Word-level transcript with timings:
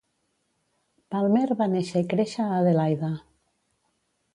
Palmer 1.15 1.43
va 1.61 1.69
néixer 1.75 2.03
i 2.05 2.09
créixer 2.15 2.49
a 2.49 2.59
Adelaida. 2.65 3.15